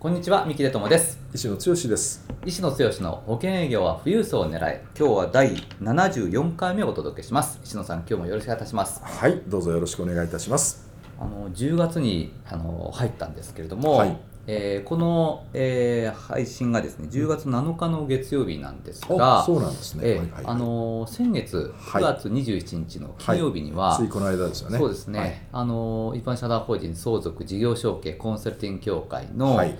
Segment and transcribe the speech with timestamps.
[0.00, 1.20] こんにちは三木出友です。
[1.34, 2.26] 石野剛です。
[2.46, 7.60] 石野剛の保険営業は富裕層を狙い今日は第74回目をお届けします。
[7.62, 9.02] 石野さん今日もよろしくお願いいたします。
[9.04, 10.88] はいどうぞよろしくお願いいたします。
[11.20, 14.16] あの10月にあの入ったんですけれども、はい
[14.52, 24.78] えーこの、えー配信がですね10月7日の月曜日なんですが、あそうなんですね、えーはいはいあの先月9月21日の金曜日には、ついこの間ですよね。
[24.78, 25.42] そうですね、はい。
[25.52, 29.78] あの一般社団法人相続事業承継コンサルティング協会の,、はい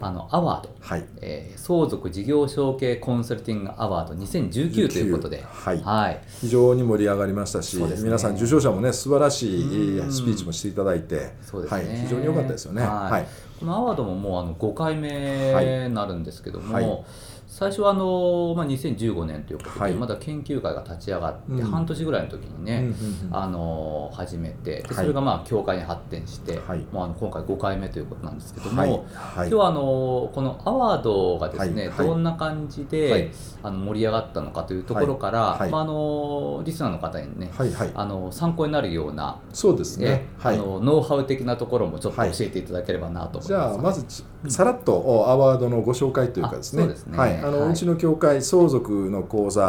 [0.00, 1.04] あのアワード、はい。
[1.20, 6.20] えー相続事業承継コンサルティングアワード2019ということで、19はい。
[6.40, 7.86] 非常に盛り上がりましたし、ね。
[7.98, 9.62] 皆さん受賞者もね素晴らしい
[10.10, 12.82] スピーチもしていただいてそうですね、はい、非常に良かったですよね。
[12.82, 13.12] はい。
[13.12, 13.26] はい。
[13.60, 17.04] このアワードももうあの5回目になるんですけども、はい
[17.52, 19.92] 最初はあの、まあ、2015年ということで、はい。
[19.92, 21.62] まだ研究会が立ち上がってうん。
[21.62, 26.78] 半年ぐらいの時にね、うんあの始めてそれがまあ協会に発展して、はい。
[26.90, 28.90] もうあの今回5回目ということなんですけども、はい。
[28.90, 29.48] 今はい。
[29.50, 33.30] 日はあのこのアワードがですね、どんな感じで、はい。
[33.64, 37.50] あの盛り上がったのかというところから、まあ、あのリスナーの方にね、
[37.94, 40.26] あの参考になるようなそうですね。
[40.42, 42.32] あのノウハウ的なところもちょっと教はい。
[42.40, 46.82] えていただければなと思います、じゃあまずちさらっとおアワードのご紹介というかですね。
[46.82, 47.18] あそうですね。
[47.18, 47.70] はい、あのはい。
[47.70, 49.64] うちの協会相続の講座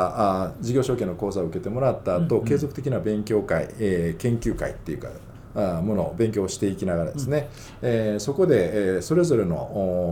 [0.45, 2.47] あ事業承継の講座を受けてもらった後、うんうん。
[2.47, 5.09] 継続的な勉強会、えー研究会っていうか
[5.55, 7.47] あものを勉強していきながらですね、
[7.83, 9.55] えーそこで、えーそれぞれの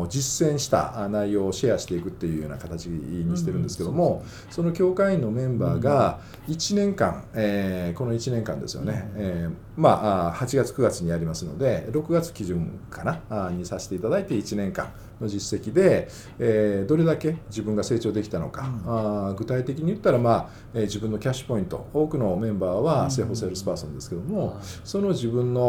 [0.01, 16.07] お実践したあ内容をシェアしていくっていうような形にしてるんですけども、その協会員のメンバーが1年間、えーこの1年間ですよね、えーまああ8月9月にやりますので6月基準かなあにさせていただいて1年間の実績で、
[16.39, 21.87] えーどれだけ自分が成長できたのか、あー具体的に言ったら、まあえー自分のキャッシュポイント。
[21.93, 25.61] 多くのメンバーは生保セールスパーソンですけども、その自分の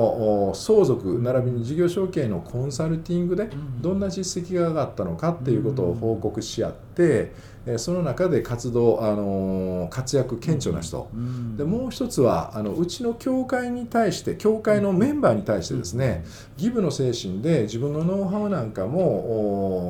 [0.51, 3.51] お相続並びに事業承継のコンサルティングでん。
[3.81, 11.57] どんな実績が上がったのかっていうことを報告し合って、えーその中で活動、あのー活躍顕著な人、うん。
[11.57, 16.25] でもう一つはあのうちの教会に対して教会のメンバーに対してですね、
[16.57, 19.01] ギブの精神で自分のノウハウなんかも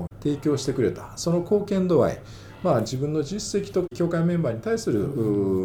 [0.03, 1.13] お提供してくれた。
[1.17, 2.19] その貢献度合い
[2.63, 5.01] まあ、自分の実績と教会メンバーに対する、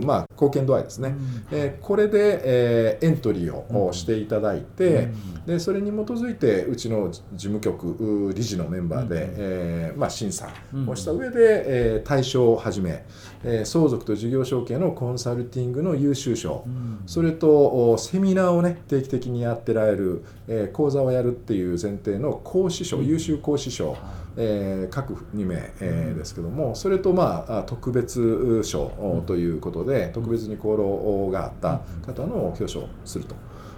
[0.03, 1.15] まあ、貢献度合いですね、
[1.51, 3.93] えーこれで、えーエントリーを、うん。
[3.93, 5.45] していただいて、うん。
[5.45, 7.89] でそれに基づいてうちの事務局
[8.29, 9.33] う理事のメンバーで、うん。
[9.37, 10.49] えーまあ、審査
[10.87, 13.05] をした上で、えー対象をはじめ、
[13.43, 16.99] えー相続と事業承継のコンサルティングの優秀賞、うん。
[17.05, 23.95] それとおセミナーをね定期的にやってられる、えー講座をやるっていう前提の講師賞、優秀講師賞、
[24.37, 33.35] えー各2名、えーですけどもそれとまああ特別賞おということで、特別に功労があった方の表彰すると。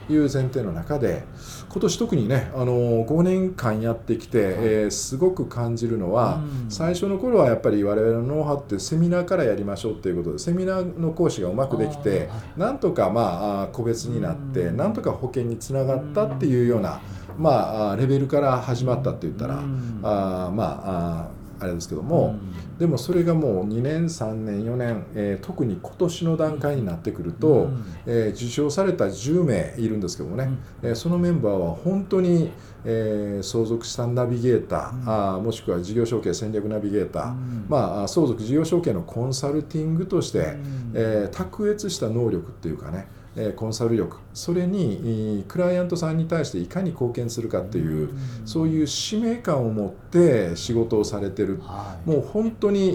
[0.10, 1.24] いう前提の中で
[1.70, 6.72] 今年特にね、あの5年間やってきて、えーすごく感じるのは、うん。
[6.72, 14.78] 最初の頃はやっぱり我々のノウハウってセミナーからやりましょうっていうことでセミナーの講師がうまくできてなんとかまあ個別になってうん。
[14.78, 17.02] なんとか保険につながったっていうような
[17.38, 20.00] まあレベルから始まったって言ったらうん。
[20.04, 20.82] あーまあ
[21.22, 22.36] あーあれですけども
[22.78, 27.84] でもそれがもう2年3年4年えー特に今年の段階になってくるとうん。
[28.06, 30.50] えー受賞された10名いるんですけどもね
[30.82, 32.52] えーそのメンバーは本当に
[32.86, 37.34] えー相続資産ナビゲーターあーもしくは事業承継戦略ナビゲーター
[37.70, 40.56] まあ、相続事業承継のコンサルティングとして、
[40.94, 43.19] えー卓越した能力っていうかね、えー
[43.56, 48.10] コンサル力それにえークライアントさんに対していかに貢献するかっていう、
[48.46, 51.60] そういう使命感を持って仕事をされてる。
[51.62, 52.10] はい。
[52.10, 52.92] もう本当に、え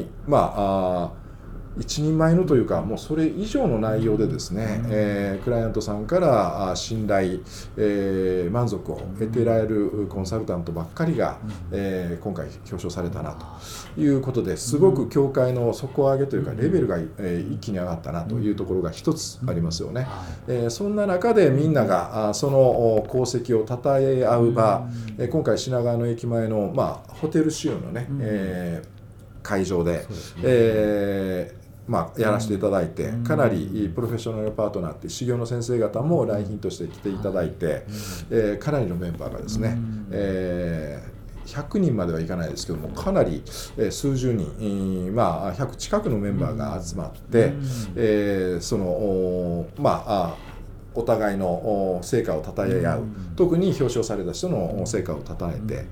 [0.00, 1.25] ーまあ
[1.78, 4.90] 一人前のというかもうそれ以上の内容でですね、うん。
[4.90, 7.40] えークライアントさんから信頼、
[7.76, 11.38] えー満足を得てられるコンサルタントばっかりが、
[11.72, 13.36] えー今回表彰されたな
[13.94, 20.02] ということですごく協会の底上げというかレベルが、えー一気に上がったなというところが一つありますよね。
[20.02, 20.08] はい。
[20.48, 24.88] えーそんな中でみんながあそのお功績を称え合う場、
[25.18, 28.18] えー今回品川の駅前の、まあ、ホテル仕様のね、うん。
[28.22, 28.96] えー
[29.42, 30.42] 会場で、ですね。
[30.44, 37.84] えーまあ、やらせていただいて、かなりプロフェッショナルパートナーって修行の先生方も来賓として来ていただいて、
[38.30, 39.78] えー、かなりのメンバーがですね、
[40.10, 41.16] えー
[41.46, 43.42] 100人まではいかないですけどもかなり、
[43.78, 47.52] え数十人、まあ、100近くのメンバーが集まって、
[47.94, 50.36] えー、そのまあ
[50.94, 53.04] お互いの成果をたたえ合う、
[53.36, 55.86] 特に表彰された人の成果をたたえて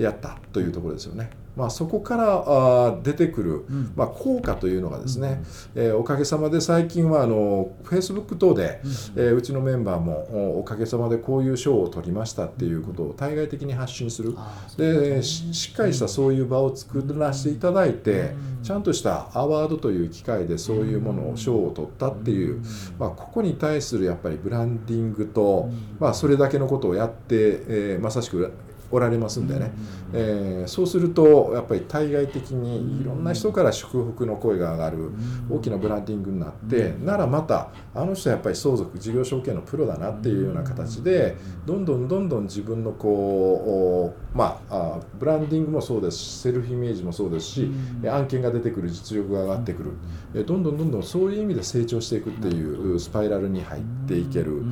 [0.00, 1.30] やったというところですよね。
[1.58, 3.64] まあ、そこからあ出てくる、
[3.96, 5.42] まあ、効果というのがですね、
[5.74, 8.90] うん、えー、おかげさまで最近はあのフェイスブック等で、うん。
[9.16, 14.36] えー、うちのメンバーもおかげさまでこういう賞を取りましたっていうことを対外的に発信する、
[14.76, 22.62] でしっかりしたそういう場を作らせていただいて、ちゃんとしたアワードという機会でそういうものを賞を取ったっていう、
[22.98, 28.52] まあ、ここに対するやっぱりブランディングと、まあ、それだけのことをやって、えー、まさしく
[28.90, 29.72] おられますんでね、
[30.12, 35.10] えー、そうするとやっぱり対外的にいろんな人から祝福の声が上がる
[35.50, 41.36] 大きなブランディングになってならまたあの人はやっぱり相続事業承継のプロだなっていうような形で
[41.66, 47.70] どんどんどんどん自分のこうまあブランディングもそうですしセルフイメージもそうですし
[48.06, 50.44] 案件が出てくる実力が上がってくる。
[50.44, 54.62] どんどんどんどんそういう意味で成長していくっていうスパイラルに入っていける。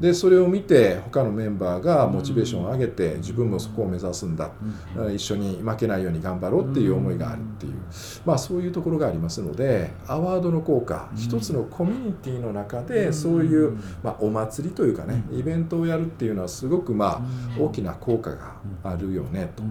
[0.00, 4.50] でそれを見て他のメンバーがモチベーションを上げて自分もそこを目指すんだ、
[4.94, 7.72] うん、一緒に負けないように頑張ろうっていう思いがあるっていう、
[8.24, 19.62] まあ、そういうところがありますのでアワードの効果、一つのコミュニティの中でそういう、まあ、お祭りというかねイベントをやるっていうのはすごくまあ大きな効果があるよねと。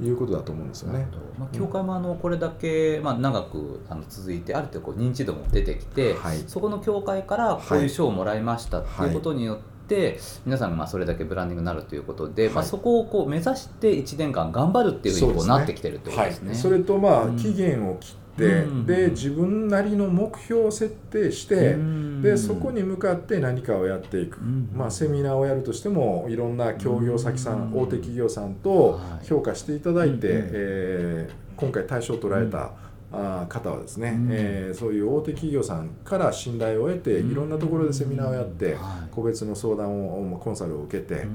[0.00, 1.06] いうことだと思うんですよね。
[1.38, 16.54] まあ、教会もあのこれだけ、まあ、長くあの続いてある程度こう認知度も出てきて、はい、そこの教会からこういう賞をもらいましたっていうことによって、皆さんがまあそれだけブランディングになるということで、はい、まあ、そこをこう目指して1年間頑張るっていうふうにこうなってきてるってことですね。
[16.54, 21.76] そ、ねれとまあ、期限を切って、で自分なりの目標を設定して、
[22.22, 32.72] でそこに向かって何かをやっていく、まあ、セミナーをやるとしてもいろんな協業先さん、大手企業さんと評価していただいて、えー、今回大賞を取られた、
[33.14, 38.78] あ方はですね、うん、えー、そういう大手企業さんから信頼を得て、いろんなところでセミナーをやって、
[39.10, 41.26] 個別の相談をコンサルを受けて、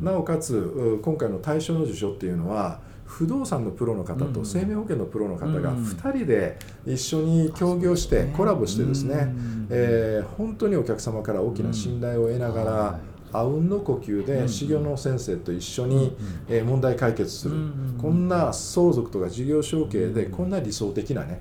[0.00, 9.34] なおかつ今回の対象の受賞っていうのは不動産のプロの方と生命保険のプロの方が2人で一緒に協業してコラボしてですね、
[9.70, 13.00] えー、本当にお客様から大きな信頼を得ながら、
[13.32, 16.16] あうんの呼吸で修行の先生と一緒に、
[16.48, 17.56] え問題解決する、
[18.00, 21.40] こんな相続とか事業承継でこんな理想的なね、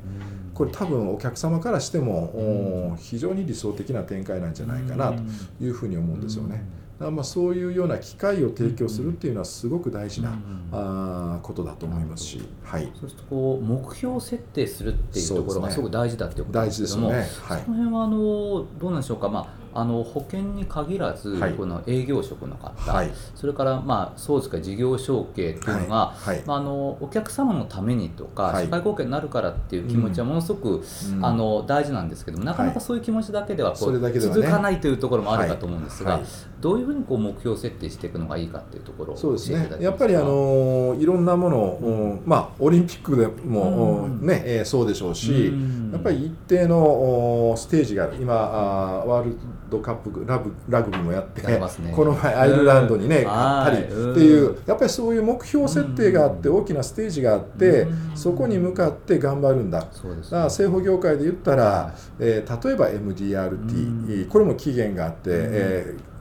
[0.54, 5.22] これ多分お客様からしても、非常に理想的な展開なんじゃないかなと
[5.62, 6.64] いうふうに思うんですよね。
[7.00, 10.34] まあそういうような機会を提供するっていうのはすごく大事な、
[10.72, 17.16] あことだと思いますし、はい、そうするとこう目標設定するっていうところがすごく大事だっていうことですけども、ね。
[17.16, 36.22] はい、その辺はあのどうなんでしょうか、まああの保険に限らず、はい、この営業職の方、はい、それからまあそうですか事業承継っていうのが、はい、まあ、あのお客様のためにとか、社会貢献になるからっていう気持ちはものすごく、うん、あの大事なんですけどもなかなかそういう気持ちだけではこう、ね、続かないというところもあるかと思うんですが、
[36.60, 39.70] どういうふうにこう目標設定していくのがいいかっていうところをそうですね。
[39.80, 45.54] やっぱりあのいろんなものを、うん、まあオリンピックでも、うん、ね、えー、そうでしょうし、
[45.92, 51.60] やっぱり一定のステージがある今あワールドカップラブラグビーもやって、ね、
[51.94, 59.80] この前アイルランドにね、勝ったりっていうやっぱりそういう目標設定があって大きなステージがあってそこに向かって頑張るんだ。
[59.80, 59.90] だか
[60.32, 66.18] ら製法業界で言ったら、えー、例えば MDRT これも期限があって、えー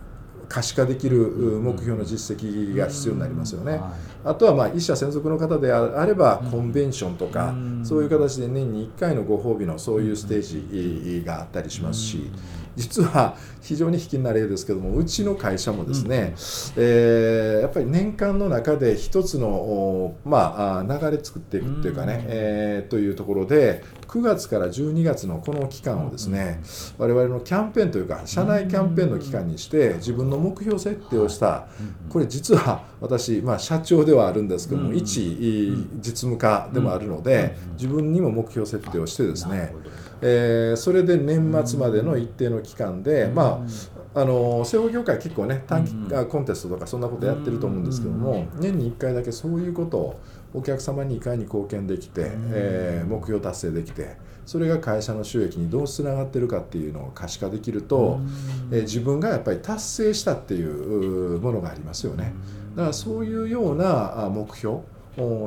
[0.49, 3.81] 可視化できる目標の実績が必要になりますよね。
[4.25, 12.31] あとはまあ一社専属の方であればコンベンションとかそういう形で年に1回のご褒美のそういうステージがあったりしますし
[12.77, 16.23] 実は非常に卑近な例ですけどもうちの会社もですね、うん、
[16.77, 26.61] えー、やっぱり年間の中で一つの、まあ、流れ作っていくっていうかね、うん、えー、というところで9月から12月のこの期間をですね、
[26.99, 31.67] 我々のキャンペーンというか社内キャンペーンの期間にして自分の目標設定をした。
[32.09, 39.75] これ実は私、まあ、社長ではあるんですけども一実務家でもあるので自分にも目標設定をしてですね
[40.23, 45.93] えー、それで年末までの一定の期間で、まああの製法業界結構ね短期、
[46.31, 50.21] コンテストとかそんなことやってると思うんですけども、年に1回だけそういうことを
[50.57, 58.21] お客様にいかに貢献できて、えー、目標達成できてそれが会社の収益にどうつながってるかっていうのを可視化できると、
[58.71, 62.33] えー、自分がやっぱり達成したっていうものがありますよね。
[62.75, 64.79] だからそういうような目標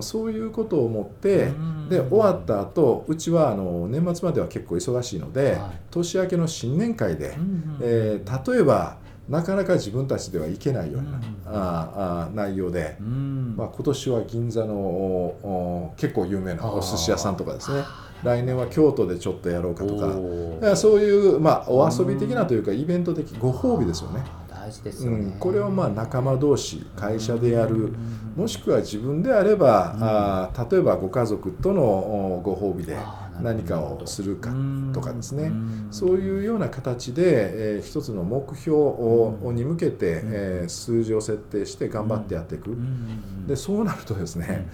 [0.02, 1.52] そういうことを思って
[1.90, 7.36] で終わった後うちはあの年末までは結構忙しいので、はい、年明けの新年会で、
[7.82, 8.98] えー、例えば
[9.30, 17.84] なかなか自分たちではいけないような、ああ内容で、まあ、今年は銀座の結構有名なお寿司屋さんとかですね。
[18.24, 20.76] 来年は京都でちょっとやろうかとか。
[20.76, 24.24] そういう、まあ、お遊び的なというかイベント的ご褒美ですよね。
[24.50, 27.94] 大事ですよね、うん、これをまあ仲間同士会社でやる。
[28.36, 29.96] もしくは自分であれば、
[30.54, 32.98] あ例えばご家族とのご褒美で
[33.42, 34.54] 何かをするか
[34.94, 35.52] とかですね。
[35.92, 42.76] そういうような形で、えー、一つの目標をに向けて、えー、数字を設定して頑張ってやっていく。
[43.48, 44.68] でそうなるとですね、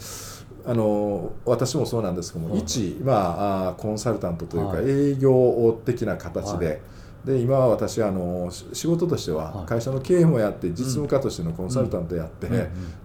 [0.66, 6.82] あの私もそうなんですけども、一、まあ、コンサルタントというか営業的な形で、
[7.25, 12.48] で今は私あの仕事としては会社の経営もやって実務家としてのコンサルタントやって、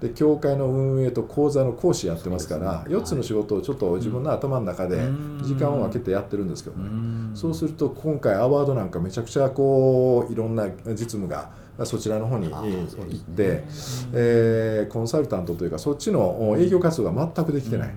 [0.00, 4.98] で教会の運営と講座の講師やってますから4つの仕事をちょっと自分の頭の中で
[5.42, 7.30] 時間を分けてやってるんですけどね。
[7.34, 11.50] そうすると今回アワードなんかめちゃくちゃこういろんな実務が
[11.86, 13.64] そちらの方に行って、
[14.12, 17.94] えー、コンサルタントというかそっちの営業活動が全くできてない、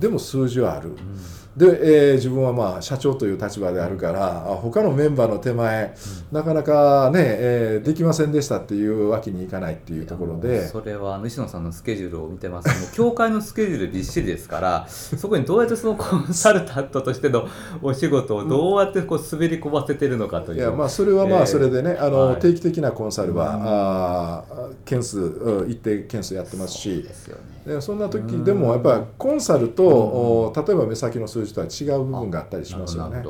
[0.00, 0.96] でも数字はある。
[1.56, 5.94] で、えー、自分はまあ社長という立場であるから他のメンバーの手前、
[6.30, 10.68] うん、なかなかね、えー、できませんでしたっていうわけにいかないっていうところで。
[10.68, 12.68] それは西野さんのスケジュールを見てます。
[12.68, 17.48] もう教会のスケジュールびっしりですから そこにどうやってそのコンサルタントとしての
[17.82, 27.02] お仕事をどうやってこう滑り込ませてるのかという、いやまあそれはまあそれでね、えー、あの、はい、定期的なコンサルは、うん、あ件数一定件数やってますし。
[27.12, 27.50] そうでね。
[27.66, 33.22] でそんな時でもやっぱりコンサルと、例えば目先の数字とは違う部分があったりしますよね。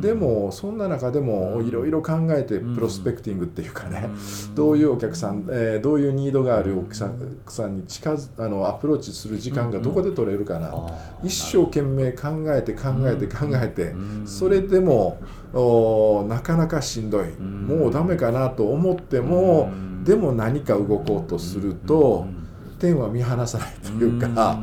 [0.00, 4.08] でもそんな中でもいろいろ考えてプロスペクティングっていうかね、
[4.54, 10.74] どういうお客さん、えー、どういうニードがあるお客さんに近づあのアプローチする時間がどこで取れるかな、
[11.22, 13.94] 一生懸命考えて考えて考えて、
[14.26, 15.18] それでも
[15.54, 19.70] おなかなかしんどい、もうダメかなと思っても、
[20.04, 22.26] でも何か動こうとすると。
[22.78, 24.62] 点は見放さないというか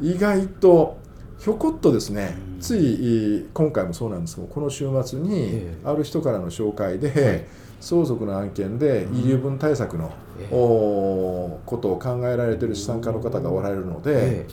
[0.00, 0.98] 意外と
[1.38, 7.46] ひょこっとですねつい今回もそうなんですけどこの週末にある人からの紹介で
[7.80, 10.12] 相続の案件で遺留分対策の
[10.50, 14.46] ことを考えられている資産家の方がおられるので。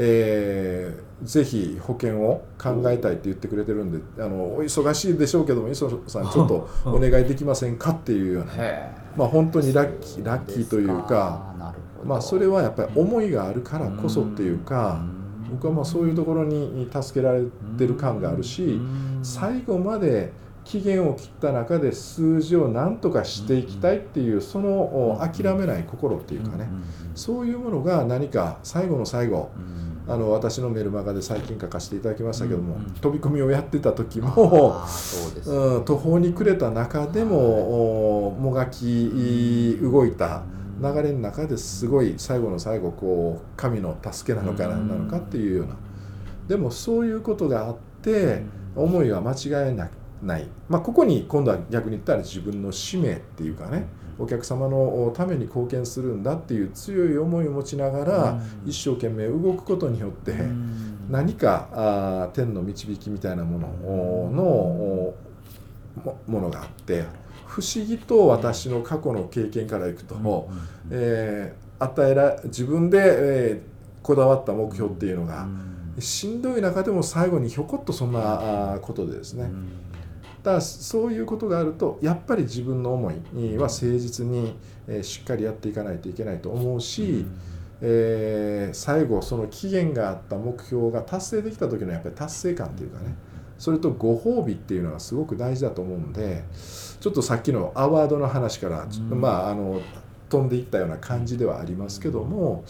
[0.00, 8.52] えー、ぜひ保険を考えたいって言ってくれてるんであのお忙しいでしょうけども磯さんちょっとお願いできませんかっていうような
[9.16, 15.02] まあ本当にラッキーラッキーというかまあそれはやっぱり思いがあるからこそっていうか
[15.50, 17.44] 僕はまあそういうところに助けられ
[17.76, 18.80] てる感があるし
[19.22, 20.32] 最後まで
[20.64, 26.68] 期限を切った中で数字を何とかしていきたいっていうその諦めない心っていうかね。
[27.14, 29.50] そういうものが何か最後の最後。
[30.10, 34.82] あの私のメルマガで最近書かせていただきましたけども、飛び込みをやってた時も、
[35.46, 40.42] うん、途方に暮れた中でももがき動いた。
[40.80, 45.76] 流れの中ですごい最後の最後こう神の助けなのか何なのかっていうような。
[46.46, 48.42] でもそういうことがあって
[48.74, 49.90] 思いは間違いな
[50.22, 53.86] ない、まあ、ここに今度は逆に言ったら自分の使命っていうかね
[54.18, 60.34] お客様のために貢献するんだっていう強い思いを持ちながら一生懸命動くことによって
[61.08, 63.68] 何かあ天の導きみたいなもの
[64.32, 65.14] の
[66.26, 67.04] ものがあって
[67.58, 70.48] 不思議と私の過去の経験からいくと、
[70.92, 75.48] えー、与えら自分で、えー、こだわった目標っていうのが
[75.98, 79.50] しんどい中でも最後にひょこっとそんなことでですね。
[80.44, 83.14] だからそういうことがあるとやっぱり自分の思い
[83.56, 84.56] は誠実に
[85.02, 87.26] しっかりやっていかないといけないと思うし、
[87.80, 93.16] えー、最後その期限があった目標が達成できた時のやっぱり達成感っていうかね
[93.58, 96.44] それとご褒美っていうのがすごく大事だと思うんで
[97.00, 99.80] ちょっとさっきのアワードの話から、まああの
[100.28, 102.64] 飛んでいったような感じではありますけども。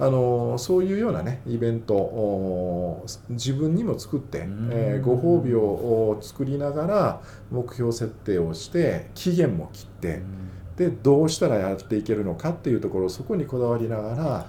[0.00, 7.20] あのそういうようなねイベント自分にも作って、えー、ご褒美を作りながら
[7.50, 10.22] 目標設定をして期限も切って
[10.76, 14.46] でどうしたらやっていけるのかっていうところそこにこだわりながら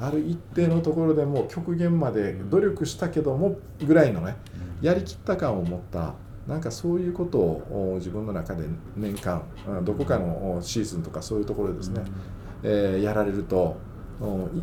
[0.00, 4.36] ある一定のところでも極限まで努力したけどもぐらいのね
[4.80, 6.14] やりきった感を持った
[6.46, 8.64] なんかそういうことを自分の中で
[8.96, 9.42] 年間
[9.84, 12.02] どこかのシーズンとかそういうところですね、
[12.62, 13.76] えー、やられると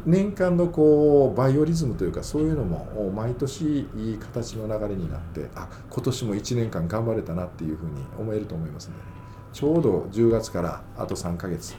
[0.05, 9.07] 年間のこうバイオリズムというかそういうのも毎年いい形の流れになってあ今年も1年間頑張れたなっていうふうに思えると思いますので、ね、
[9.53, 11.75] ちょうど10月からあと3ヶ月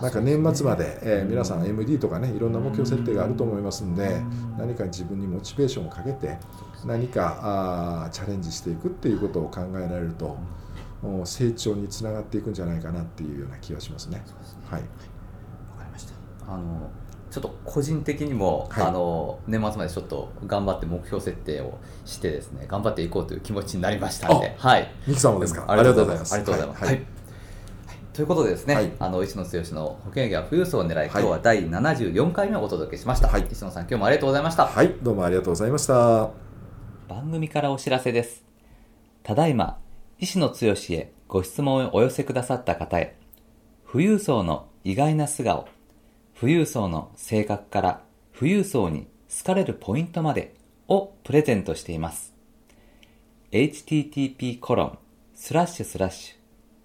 [0.00, 4.20] なんか年末まで、えー、皆さん MD とかねいろんな目標設定があると思いますんで、
[4.58, 6.36] 何か自分にモチベーションをかけて
[6.84, 10.36] 何かあチャレンジしていくっていうことを考えられると、
[11.24, 14.22] 成長につながっていくんじゃないかなっていうような気がしますね。
[14.68, 14.80] はい。
[14.80, 14.86] わ
[15.78, 16.14] かりました。
[16.52, 16.90] あの
[17.30, 24.92] ちょっと個人的にも、はい、あの年末までちょっと頑張って目標設定をしてですね頑張っていこうという気持ちになりましたので、はい。
[25.06, 25.64] ミキさんもですか？
[25.68, 26.34] ありがとうございます。
[26.34, 26.84] ありがとうございます。
[26.84, 27.06] はい、はい
[28.14, 34.66] ということでですね、はい、あの石野剛の保険業は富裕層を狙い、今日は第74回目をお届けしました、はい、石野さん今日もありがとうございました。
[34.66, 36.30] はいどうもありがとうございました。
[37.08, 38.44] 番組からお知らせです。
[39.24, 39.80] ただいま
[40.20, 40.54] 石野剛
[40.90, 43.16] へご質問をお寄せくださった方へ
[43.90, 45.66] 富裕層の意外な素顔
[46.38, 48.02] 富裕層の性格から
[48.38, 50.54] 富裕層に好かれるポイントまで
[50.86, 52.32] をプレゼントしています。
[53.50, 54.98] http コロン
[55.34, 56.43] スラッシュスラッシュ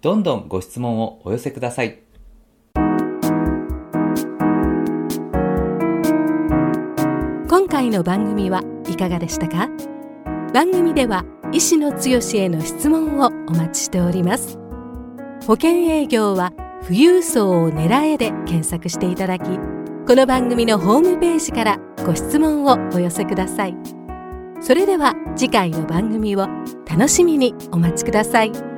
[0.00, 1.98] どんどんご質問をお寄せください。
[7.48, 9.68] 今回の番組はいかがでしたか？
[10.52, 14.58] 番組では医師の強への質問をお待ちしております
[15.46, 16.52] 保険営業は
[16.82, 19.44] 富裕層を狙えで検索していただき
[20.06, 23.76] この番組のホームページからご質問をお寄せください
[24.60, 26.46] それでは次回の番組を
[26.88, 28.77] 楽しみにお待ちください。